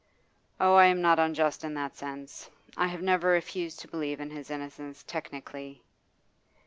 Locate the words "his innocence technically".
4.31-5.83